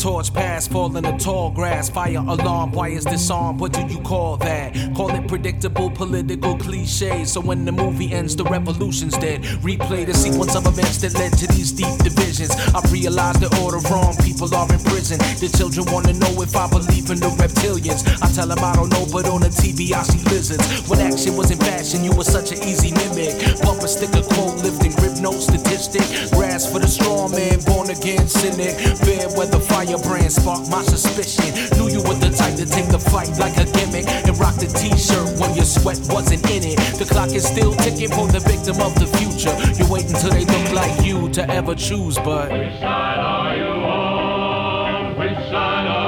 torch 0.05 0.31
pass, 0.33 0.67
fall 0.67 0.95
in 0.95 1.03
the 1.03 1.11
tall 1.13 1.49
grass? 1.49 1.89
Fire 1.89 2.23
alarm, 2.27 2.71
why 2.71 2.89
is 2.89 3.05
disarmed? 3.05 3.59
What 3.59 3.73
do 3.73 3.81
you 3.87 3.99
call 4.01 4.37
that? 4.37 4.75
Call 4.95 5.13
it 5.13 5.27
predictable 5.27 5.89
political 5.91 6.55
cliches. 6.57 7.33
So 7.33 7.41
when 7.41 7.65
the 7.65 7.71
movie 7.73 8.13
ends, 8.13 8.33
the 8.33 8.45
revolution's 8.45 9.17
dead. 9.17 9.43
Replay 9.59 10.05
the 10.05 10.13
sequence 10.13 10.55
of 10.55 10.65
events 10.65 10.99
that 11.03 11.13
led 11.15 11.33
to 11.37 11.47
these 11.47 11.73
deep 11.73 11.97
divisions. 11.99 12.55
I 12.73 12.79
realize 12.89 13.35
the 13.35 13.51
order 13.59 13.83
wrong, 13.91 14.15
people 14.23 14.47
are 14.55 14.71
in 14.71 14.79
prison. 14.87 15.19
The 15.43 15.51
children 15.51 15.85
wanna 15.91 16.13
know 16.13 16.31
if 16.41 16.55
I 16.55 16.69
believe 16.69 17.11
in 17.11 17.19
the 17.19 17.27
reptilians. 17.35 18.07
I 18.23 18.31
tell 18.31 18.47
them 18.47 18.63
I 18.63 18.71
don't 18.75 18.87
know, 18.87 19.05
but 19.11 19.27
on 19.27 19.41
the 19.41 19.51
TV 19.51 19.91
I 19.91 20.03
see 20.03 20.23
lizards. 20.31 20.63
When 20.87 21.01
action 21.01 21.35
was 21.35 21.51
in 21.51 21.59
fashion, 21.59 22.05
you 22.05 22.15
were 22.15 22.23
such 22.23 22.55
an 22.55 22.63
easy 22.63 22.95
mimic. 22.95 23.35
Bumper 23.67 23.91
sticker, 23.91 24.23
quote 24.23 24.63
lifting, 24.63 24.95
grip 24.95 25.19
note 25.19 25.43
statistic. 25.43 26.07
Grasp 26.31 26.71
for 26.71 26.79
the 26.79 26.87
strong 26.87 27.31
man, 27.35 27.59
born 27.67 27.91
again 27.91 28.29
cynic. 28.31 28.79
Fair 29.03 29.27
weather 29.35 29.59
fire 29.59 29.99
brand 30.07 30.31
spark 30.31 30.63
my 30.71 30.83
suspicion. 30.87 31.51
Knew 31.75 31.91
you 31.91 31.99
were 32.07 32.15
the 32.15 32.31
type 32.31 32.55
to 32.55 32.65
take 32.65 32.87
the 32.87 32.99
fight 32.99 33.35
like 33.35 33.59
a 33.59 33.67
gimmick 33.75 34.07
and 34.07 34.31
rock 34.39 34.55
the 34.55 34.71
t-shirt 34.89 35.39
when 35.39 35.55
your 35.55 35.65
sweat 35.65 35.99
wasn't 36.09 36.45
in 36.49 36.63
it. 36.63 36.77
The 36.99 37.05
clock 37.05 37.31
is 37.33 37.45
still 37.45 37.73
ticking 37.73 38.09
for 38.09 38.27
the 38.27 38.39
victim 38.39 38.79
of 38.81 38.93
the 38.95 39.07
future. 39.17 39.53
You 39.79 39.91
wait 39.91 40.05
until 40.05 40.31
they 40.31 40.45
look 40.45 40.73
like 40.73 41.05
you 41.05 41.29
to 41.29 41.49
ever 41.49 41.75
choose, 41.75 42.17
but 42.17 42.51
which 42.51 42.79
side 42.79 43.19
are 43.19 43.57
you 43.57 43.65
on? 43.65 45.17
Which 45.17 45.37
side 45.49 45.87
are 45.87 46.04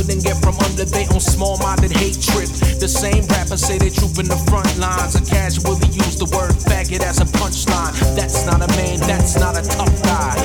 couldn't 0.00 0.24
get 0.24 0.36
from 0.40 0.56
under 0.60 0.84
they 0.84 1.06
own 1.08 1.20
small-minded 1.20 1.92
hate 1.92 2.20
trip? 2.20 2.48
The 2.80 2.88
same 2.88 3.26
rappers 3.26 3.60
say 3.60 3.76
they 3.76 3.90
troop 3.90 4.16
in 4.18 4.28
the 4.28 4.40
front 4.48 4.78
lines 4.78 5.14
and 5.14 5.26
casually 5.28 5.76
use 5.92 6.16
the 6.16 6.24
word 6.36 6.52
faggot 6.52 7.02
as 7.02 7.20
a 7.20 7.26
punchline. 7.36 7.92
That's 8.16 8.46
not 8.46 8.62
a 8.62 8.68
man, 8.80 8.98
that's 9.00 9.38
not 9.38 9.58
a 9.58 9.62
tough 9.62 10.02
guy. 10.02 10.39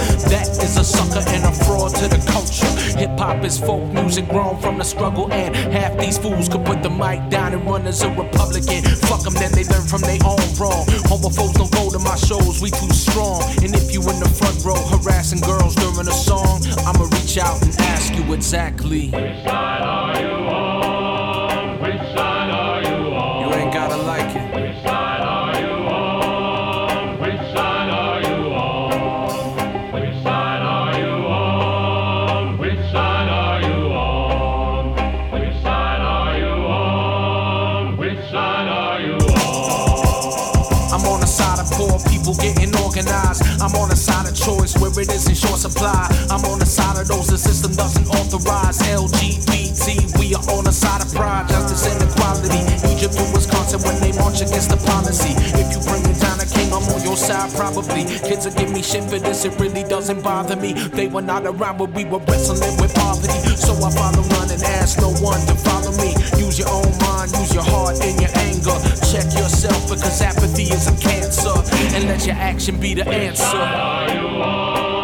Sucker 0.85 1.23
and 1.29 1.43
a 1.45 1.51
fraud 1.65 1.95
to 1.95 2.07
the 2.07 2.21
culture. 2.31 2.69
Hip 2.99 3.17
hop 3.17 3.43
is 3.43 3.57
folk 3.57 3.83
music 3.91 4.29
grown 4.29 4.61
from 4.61 4.77
the 4.77 4.83
struggle, 4.83 5.31
and 5.33 5.55
half 5.73 5.97
these 5.97 6.17
fools 6.17 6.47
could 6.47 6.63
put 6.63 6.83
the 6.83 6.89
mic 6.89 7.27
down 7.29 7.53
and 7.53 7.65
run 7.65 7.87
as 7.87 8.03
a 8.03 8.09
Republican. 8.09 8.83
Fuck 9.09 9.23
them, 9.23 9.33
then 9.33 9.51
they 9.51 9.63
learn 9.65 9.87
from 9.87 10.01
their 10.01 10.19
own 10.23 10.45
wrong. 10.61 10.85
Homophobes 11.09 11.55
don't 11.55 11.71
go 11.71 11.89
to 11.89 11.97
my 11.99 12.15
shows, 12.15 12.61
we 12.61 12.69
too 12.69 12.93
strong. 12.93 13.41
And 13.63 13.73
if 13.73 13.91
you 13.91 14.01
in 14.01 14.19
the 14.19 14.29
front 14.29 14.63
row 14.63 14.77
harassing 14.93 15.41
girls 15.41 15.73
during 15.73 16.07
a 16.07 16.13
song, 16.13 16.61
I'ma 16.85 17.09
reach 17.17 17.37
out 17.39 17.61
and 17.63 17.75
ask 17.79 18.13
you 18.13 18.33
exactly. 18.33 19.09
Which 19.09 19.43
side 19.43 19.81
are 19.81 20.21
you 20.21 20.27
on? 20.27 20.54
People 42.25 42.41
getting 42.41 42.73
organized. 42.81 43.43
I'm 43.61 43.75
on 43.77 43.89
the 43.89 43.95
side 43.95 44.25
of 44.27 44.33
choice 44.33 44.73
where 44.77 44.89
it 44.89 45.11
is 45.11 45.27
in 45.29 45.35
short 45.35 45.59
supply. 45.59 46.09
I'm 46.29 46.43
on 46.45 46.57
the 46.59 46.65
side 46.65 46.97
of 46.97 47.07
those 47.07 47.27
the 47.27 47.37
system 47.37 47.73
doesn't 47.73 48.07
authorize. 48.09 48.79
LGBT, 48.81 50.17
we 50.17 50.33
are 50.33 50.45
on 50.49 50.65
the 50.65 50.71
side 50.71 51.05
of 51.05 51.13
pride, 51.13 51.47
justice 51.49 51.85
and 51.85 52.01
equality. 52.01 52.65
Egypt 52.89 53.13
to 53.13 53.25
Wisconsin 53.33 53.81
when 53.85 53.99
they 54.01 54.11
march 54.17 54.41
against 54.41 54.69
the 54.69 54.77
policy. 54.89 55.37
If 55.53 55.69
you 55.69 55.79
bring 55.85 56.01
it 56.09 56.17
down 56.17 56.39
to 56.41 56.47
king, 56.49 56.73
I'm 56.73 56.81
on 56.89 57.01
your 57.05 57.17
side 57.17 57.53
probably. 57.53 58.05
Kids 58.25 58.45
will 58.45 58.57
give 58.57 58.71
me 58.71 58.81
shit 58.81 59.03
for 59.05 59.19
this, 59.19 59.45
it 59.45 59.53
really 59.59 59.83
doesn't 59.83 60.21
bother 60.23 60.55
me. 60.55 60.73
They 60.73 61.07
were 61.07 61.21
not 61.21 61.45
around 61.45 61.77
when 61.77 61.93
we 61.93 62.05
were 62.05 62.23
wrestling 62.25 62.77
with 62.81 62.93
poverty. 62.95 63.37
So 63.53 63.77
I 63.85 63.91
follow 63.93 64.25
run 64.33 64.49
and 64.49 64.63
ask 64.81 64.97
no 64.97 65.13
one 65.21 65.41
to 65.45 65.55
follow 65.61 65.93
me. 66.01 66.17
Use 66.41 66.57
your 66.57 66.69
own 66.69 66.89
mind, 67.05 67.37
use 67.37 67.53
your 67.53 67.63
heart 67.63 68.01
and 68.01 68.17
your 68.17 68.33
anger. 68.49 68.77
Check 69.13 69.29
yourself 69.37 69.77
because 69.89 70.21
apathy 70.21 70.73
is 70.73 70.87
a 70.89 70.95
cancer. 70.97 71.53
And 71.95 72.05
let 72.05 72.25
your 72.25 72.35
action 72.35 72.79
be 72.79 72.93
the 72.93 73.07
answer. 73.07 74.94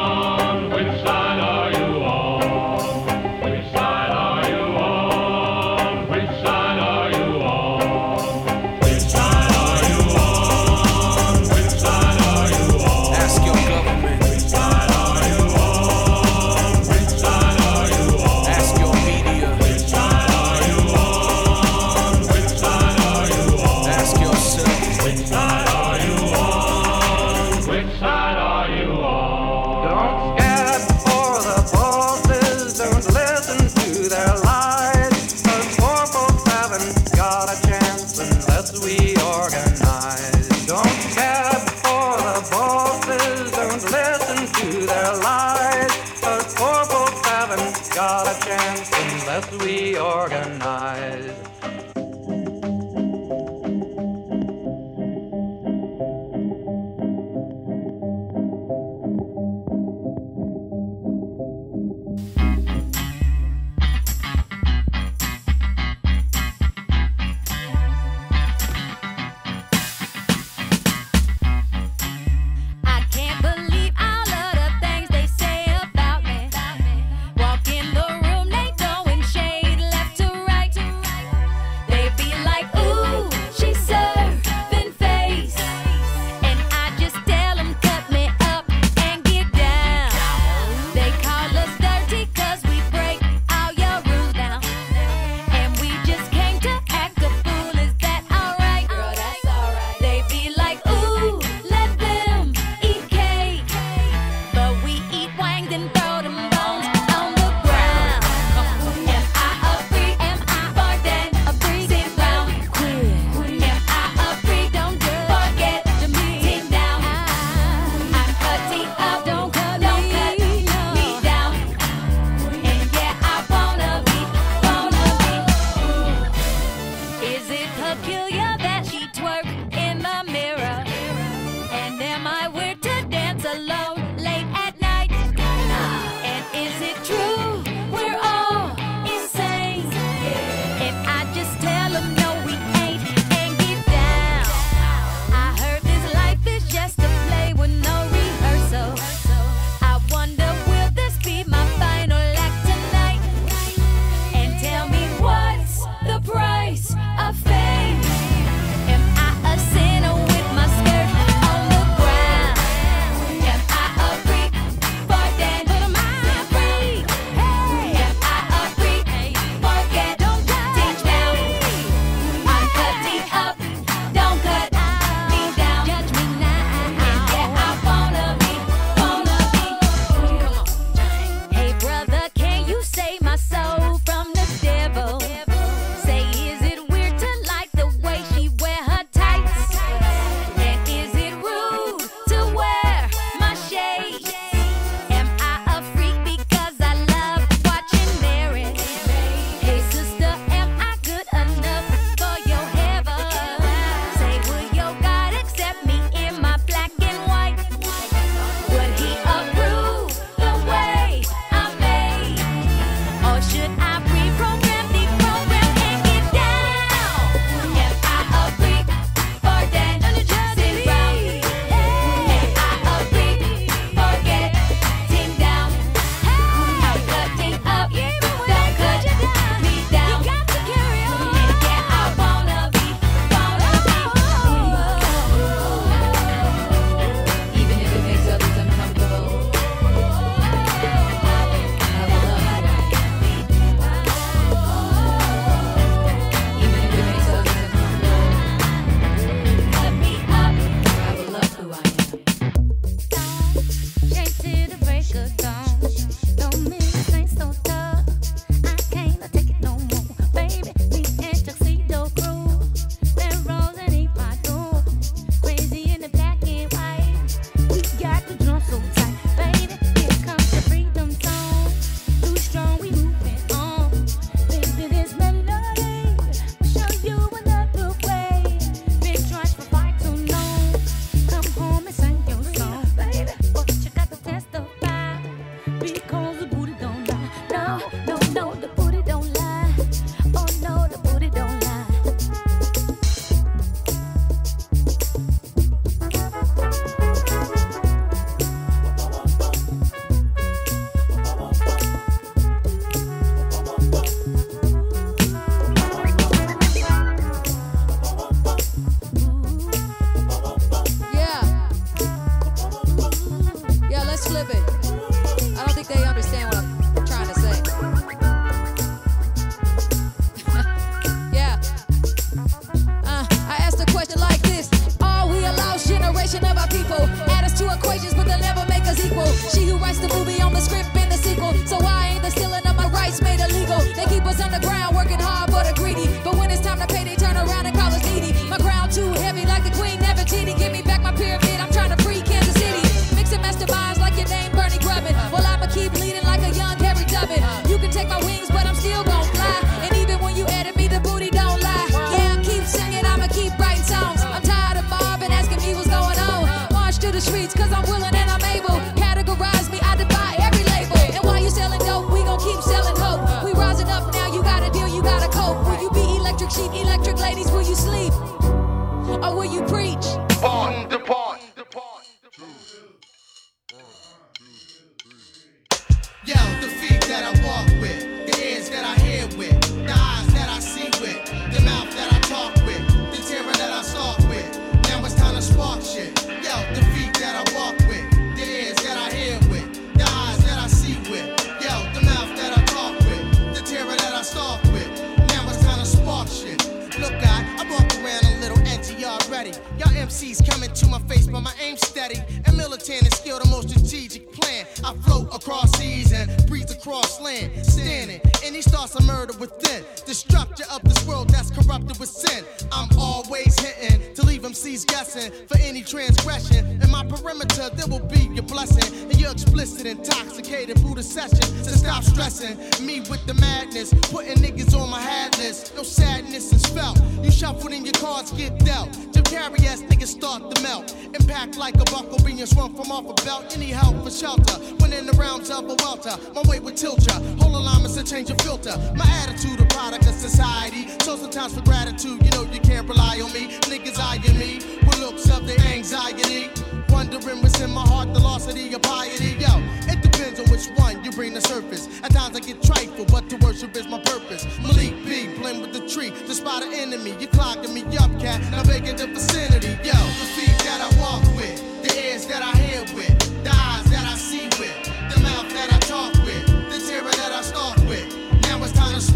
I 404.83 404.93
float 405.05 405.27
across 405.33 405.77
seas 405.77 406.10
and 406.21 406.47
breeze 406.47 406.71
across 406.71 407.19
land. 407.19 407.65
Standing, 407.65 408.21
and 408.45 408.55
he 408.55 408.61
starts 408.61 408.95
a 408.95 409.03
murder 409.03 409.33
within. 409.39 409.83
The 410.05 410.13
structure 410.13 410.65
of 410.71 410.83
this 410.83 411.05
world 411.07 411.29
that's 411.29 411.51
corrupted 411.51 411.99
with 411.99 412.09
sin. 412.09 412.45
I'm 412.71 412.89
always 412.97 413.59
hitting 413.59 414.13
to 414.15 414.25
leave 414.25 414.41
MCs 414.41 414.85
guessing 414.87 415.31
for 415.47 415.57
any 415.59 415.81
transgression. 415.81 416.81
In 416.81 416.89
my 416.89 417.05
perimeter, 417.05 417.69
there 417.75 417.87
will 417.87 418.05
be 418.07 418.29
your 418.33 418.43
blessing. 418.43 419.09
And 419.09 419.19
you're 419.19 419.31
explicit, 419.31 419.85
intoxicated 419.85 420.79
through 420.79 420.95
the 420.95 421.03
session. 421.03 421.41
So 421.63 421.71
stop 421.71 422.03
stressing 422.03 422.57
me 422.85 423.01
with 423.01 423.25
the 423.25 423.33
madness. 423.35 423.93
Putting 424.11 424.37
niggas 424.37 424.75
on 424.77 424.89
my 424.89 425.01
hat 425.01 425.37
list. 425.37 425.75
No 425.75 425.83
sadness 425.83 426.53
is 426.53 426.65
felt. 426.67 427.01
You 427.21 427.31
shuffled 427.31 427.73
in 427.73 427.85
your 427.85 427.93
cards, 427.93 428.31
get 428.31 428.57
dealt. 428.59 428.91
Jim 429.13 429.23
Carrey 429.23 429.65
ass 429.65 429.81
niggas 429.81 430.07
start 430.07 430.53
to 430.53 430.61
melt. 430.61 430.95
Impact 431.19 431.57
like 431.57 431.75
a 431.75 431.85
buckle 431.85 432.19
being 432.23 432.45
swung 432.45 432.73
from 432.75 432.91
off 432.91 433.05
a 433.09 433.25
belt. 433.25 433.55
Any 433.55 433.67
help 433.67 434.03
for 434.03 434.11
shelter. 434.11 434.57
When 434.79 434.93
in 434.93 435.05
the 435.05 435.13
rounds 435.13 435.49
of 435.49 435.65
a 435.65 435.75
welter, 435.79 436.10
my 436.33 436.41
weight 436.47 436.63
would 436.63 436.77
tilt 436.77 437.05
ya. 437.07 437.19
Whole 437.39 437.55
alignments 437.55 437.97
and 437.97 438.07
change 438.07 438.29
your 438.29 438.37
filter. 438.39 438.77
My 438.95 439.07
attitude, 439.23 439.59
a 439.59 439.65
product 439.65 440.07
of 440.07 440.13
society. 440.13 440.87
So 441.03 441.15
sometimes 441.17 441.55
for 441.55 441.61
gratitude, 441.61 442.23
you 442.23 442.31
know 442.31 442.43
you 442.51 442.59
can't 442.59 442.87
rely 442.87 443.21
on 443.23 443.31
me. 443.33 443.59
Niggas 443.69 443.99
eyeing 443.99 444.37
me 444.37 444.59
with 444.85 444.99
looks 444.99 445.29
of 445.29 445.47
their 445.47 445.59
anxiety. 445.59 446.49
Wondering 446.89 447.41
what's 447.41 447.59
in 447.61 447.71
my 447.71 447.81
heart, 447.81 448.13
the 448.13 448.19
loss 448.19 448.47
of 448.47 448.55
the 448.55 448.79
piety. 448.79 449.37
Yo, 449.39 449.49
it 449.91 450.01
depends 450.01 450.39
on 450.39 450.45
which 450.51 450.67
one 450.77 451.03
you 451.03 451.11
bring 451.11 451.33
to 451.33 451.41
surface. 451.41 451.87
At 452.03 452.11
times 452.11 452.35
I 452.35 452.41
get 452.41 452.61
trifle, 452.61 453.05
but 453.05 453.29
to 453.29 453.37
worship 453.37 453.75
is 453.75 453.87
my 453.87 453.99
purpose. 454.01 454.45
Malik 454.61 454.93
B, 455.05 455.27
blend 455.39 455.61
with 455.61 455.73
the 455.73 455.87
tree, 455.87 456.11
spot 456.33 456.63
an 456.63 456.73
enemy. 456.73 457.15
You 457.19 457.27
clogging 457.27 457.73
me 457.73 457.81
up, 457.97 458.11
cat. 458.19 458.41
Now 458.51 458.63
vacant 458.63 458.97
the 458.97 459.07
vicinity. 459.07 459.69
Yo, 459.87 459.93
the 459.93 460.27
feet 460.35 460.57
that 460.65 460.79
I 460.81 460.89
walk 460.99 461.23
with, 461.35 461.57
the 461.83 461.91
ears 462.07 462.25
that 462.27 462.41
I 462.43 462.57
hear 462.57 462.81
with, 462.95 463.43
the 463.43 463.51
eyes 463.53 463.90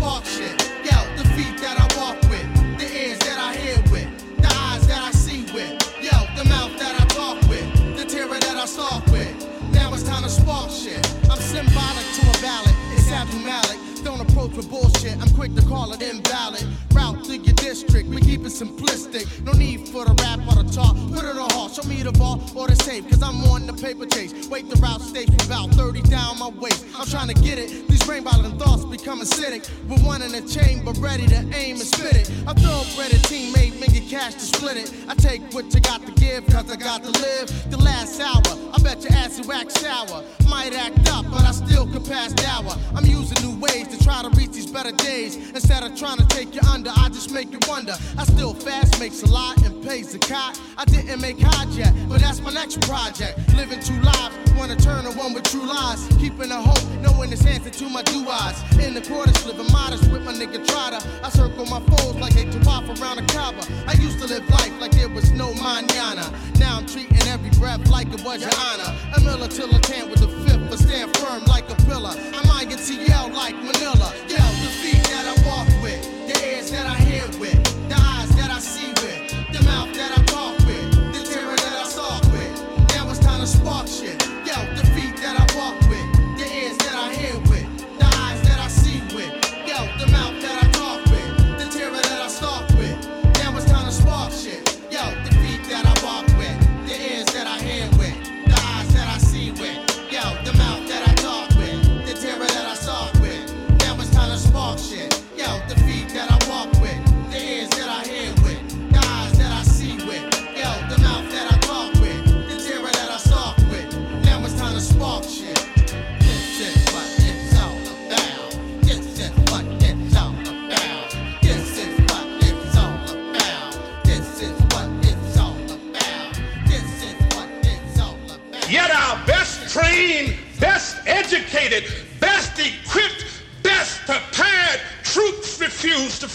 spark 0.05 0.25
shit. 0.25 0.55
Yo, 0.85 0.97
the 1.17 1.25
feet 1.33 1.57
that 1.65 1.77
I 1.81 1.87
walk 1.97 2.21
with, 2.29 2.47
the 2.77 2.85
ears 2.85 3.17
that 3.25 3.39
I 3.39 3.55
hear 3.55 3.81
with, 3.91 4.09
the 4.37 4.51
eyes 4.69 4.85
that 4.85 5.01
I 5.01 5.09
see 5.09 5.41
with, 5.51 5.73
yo, 5.99 6.15
the 6.37 6.47
mouth 6.47 6.77
that 6.77 6.93
I 7.01 7.05
talk 7.05 7.41
with, 7.49 7.97
the 7.97 8.05
terror 8.05 8.39
that 8.39 8.55
I 8.55 8.65
stalk 8.65 9.03
with. 9.07 9.33
Now 9.73 9.91
it's 9.93 10.03
time 10.03 10.21
to 10.21 10.29
spark 10.29 10.69
shit. 10.69 11.01
I'm 11.31 11.41
symbolic 11.41 12.05
to 12.17 12.23
a 12.29 12.41
ballad. 12.41 12.75
It's 12.93 13.11
Abdul 13.11 13.39
Malik. 13.39 13.94
Don't 14.05 14.21
approach 14.21 14.51
with 14.51 14.69
bullshit. 14.69 15.19
I'm 15.19 15.31
quick 15.31 15.55
to 15.55 15.63
call 15.63 15.91
it 15.91 15.99
invalid. 15.99 16.63
Route 16.93 17.23
to 17.25 17.37
your 17.37 17.55
district. 17.55 18.07
We 18.07 18.21
keep 18.21 18.41
it 18.41 18.53
simplistic. 18.53 19.25
No 19.41 19.51
need 19.51 19.89
for 19.89 20.05
the 20.05 20.13
rap 20.21 20.41
or 20.47 20.61
the 20.61 20.69
talk. 20.69 20.95
Put 21.11 21.25
it 21.25 21.35
on 21.35 21.49
hard. 21.49 21.73
Show 21.73 21.89
me 21.89 22.03
the 22.03 22.11
ball 22.11 22.39
or 22.55 22.67
the 22.67 22.75
safe. 22.75 23.09
Cause 23.09 23.23
I'm 23.23 23.43
on 23.45 23.65
the 23.65 23.73
paper 23.73 24.05
chase. 24.05 24.47
Wait 24.47 24.69
the 24.69 24.75
route 24.75 25.01
stage 25.01 25.25
from 25.33 25.47
about 25.47 25.71
30 25.73 26.03
down 26.03 26.37
my 26.37 26.49
waist. 26.49 26.85
I'm 26.95 27.07
trying 27.07 27.29
to 27.29 27.33
get 27.33 27.57
it. 27.57 27.87
These 27.87 28.05
brain 28.05 28.23
bottling 28.23 28.59
thoughts 28.59 28.85
become 28.85 29.21
acidic. 29.21 29.67
With 29.89 30.05
one 30.05 30.21
in 30.21 30.33
the 30.33 30.41
chamber 30.41 30.91
ready 31.01 31.25
to 31.25 31.41
aim 31.57 31.81
and 31.81 31.89
spit 31.89 32.13
it. 32.15 32.29
I 32.45 32.53
thoroughbred 32.53 33.09
a 33.09 33.17
teammate, 33.25 33.79
make 33.79 33.95
it 33.95 34.07
cash 34.07 34.35
to 34.35 34.45
split 34.45 34.77
it. 34.77 34.93
I 35.09 35.15
take 35.15 35.41
what 35.51 35.73
you 35.73 35.79
got 35.79 36.05
to 36.05 36.11
give, 36.11 36.45
cause 36.45 36.69
I 36.71 36.75
got 36.75 37.01
to 37.01 37.09
live. 37.09 37.49
The 37.71 37.77
last 37.77 38.21
hour, 38.21 38.53
I 38.71 38.77
bet 38.83 39.01
your 39.01 39.13
ass 39.13 39.41
will 39.41 39.51
act 39.51 39.71
sour. 39.71 40.23
Might 40.47 40.75
act 40.75 41.09
up, 41.09 41.25
but 41.31 41.41
I 41.41 41.51
still 41.51 41.87
could 41.87 42.05
pass 42.05 42.33
the 42.33 42.45
hour. 42.45 42.77
I'm 42.93 43.05
using 43.05 43.41
new 43.41 43.59
ways 43.59 43.94
to 43.97 44.03
try 44.03 44.21
to 44.21 44.29
reach 44.29 44.51
these 44.51 44.67
better 44.67 44.91
days. 44.91 45.35
Instead 45.51 45.83
of 45.83 45.97
trying 45.97 46.17
to 46.17 46.25
take 46.27 46.53
you 46.53 46.61
under, 46.69 46.91
I 46.95 47.09
just 47.09 47.31
make 47.31 47.51
you 47.51 47.59
wonder. 47.67 47.93
I 48.17 48.23
still 48.25 48.53
fast, 48.53 48.99
makes 48.99 49.23
a 49.23 49.27
lot, 49.27 49.57
and 49.63 49.83
pays 49.83 50.11
the 50.11 50.19
cot. 50.19 50.59
I 50.77 50.85
didn't 50.85 51.21
make 51.21 51.39
hot 51.39 51.67
yet, 51.69 51.93
but 52.09 52.21
that's 52.21 52.41
my 52.41 52.51
next 52.51 52.81
project. 52.81 53.39
Living 53.55 53.79
two 53.79 53.99
lives, 54.01 54.35
wanna 54.57 54.75
turn 54.75 55.03
to 55.05 55.11
one 55.17 55.33
with 55.33 55.43
true 55.43 55.65
lies. 55.65 56.07
Keeping 56.19 56.51
a 56.51 56.61
hope, 56.61 56.83
knowing 57.01 57.31
it's 57.31 57.45
answer 57.45 57.69
to 57.69 57.89
my 57.89 58.01
do 58.03 58.27
eyes. 58.27 58.61
In 58.83 58.93
the 58.93 59.01
quarters, 59.01 59.45
living 59.45 59.71
modest 59.71 60.09
with 60.11 60.23
my 60.23 60.33
nigga 60.33 60.65
Trotter. 60.67 60.99
I 61.23 61.29
circle 61.29 61.65
my 61.65 61.79
foes 61.81 62.15
like 62.15 62.33
they 62.33 62.45
tawaf 62.45 62.87
around 63.01 63.19
a 63.19 63.25
Kaaba. 63.33 63.63
I 63.87 63.93
used 64.01 64.19
to 64.19 64.27
live 64.27 64.47
life 64.49 64.73
like 64.79 64.91
there 64.91 65.09
was 65.09 65.31
no 65.31 65.53
manana. 65.53 66.25
Now 66.59 66.77
I'm 66.77 66.85
treating 66.85 67.27
every 67.27 67.51
breath 67.59 67.87
like 67.89 68.07
it 68.13 68.23
was 68.23 68.41
your 68.41 68.55
honor. 68.59 68.91
A 69.15 69.21
militant 69.21 69.71
with 69.71 70.19
the 70.19 70.27
fifth, 70.27 70.54
but 70.75 70.87
stand 70.87 71.17
firm 71.17 71.43
like 71.45 71.69
a 71.69 71.75
pillar. 71.83 72.13
I 72.33 72.47
might 72.47 72.69
get 72.69 72.79
to 72.79 72.93
yell 72.93 73.29
like 73.29 73.55
Manila. 73.55 74.11
Yell 74.27 74.51
the 74.63 74.71
feet 74.81 75.03
that 75.11 75.25
I 75.25 75.47
walk 75.47 75.67
with, 75.81 76.01
the 76.27 76.35
ears 76.47 76.71
that 76.71 76.85
I 76.85 76.95
hear 76.95 77.14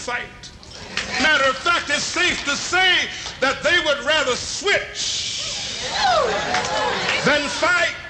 Matter 0.07 1.47
of 1.49 1.57
fact, 1.57 1.91
it's 1.91 2.01
safe 2.01 2.43
to 2.45 2.55
say 2.55 3.07
that 3.39 3.61
they 3.61 3.77
would 3.85 4.03
rather 4.03 4.35
switch 4.35 5.77
than 7.23 7.47
fight. 7.49 8.00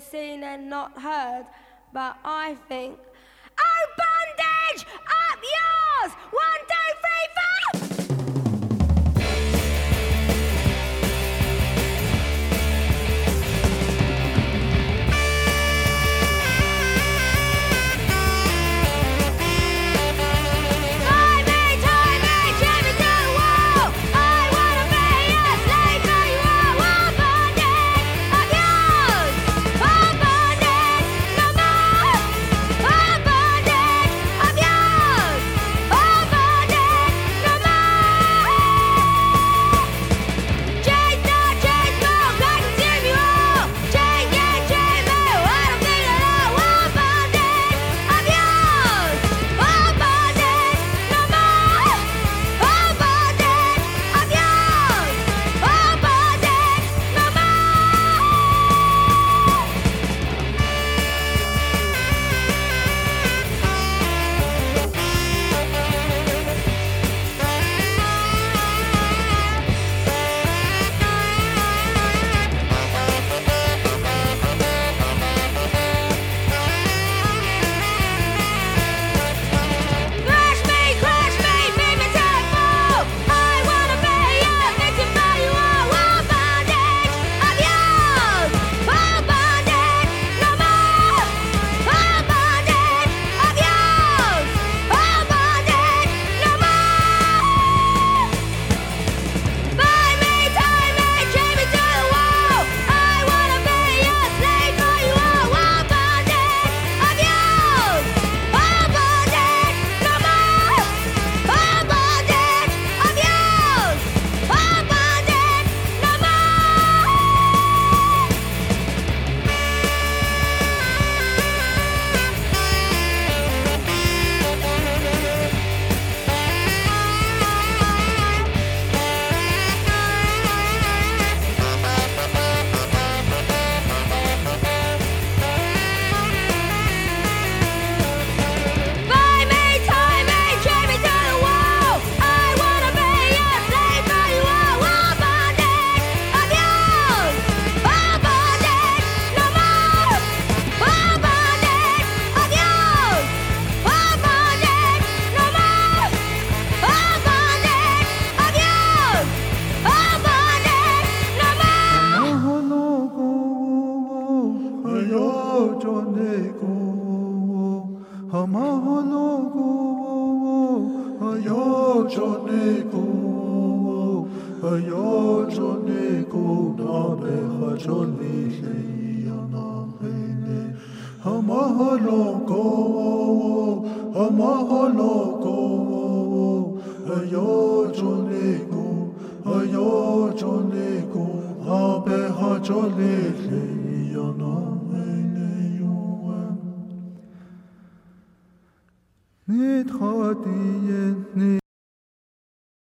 seen 0.00 0.42
and 0.42 0.68
not 0.68 0.98
heard, 1.00 1.46
but 1.92 2.16
I 2.24 2.56
think, 2.68 2.98
Oh, 3.60 3.86
bondage, 3.98 4.86
up 5.06 5.40
yours! 5.42 6.12
One 6.30 6.62
day 6.68 6.87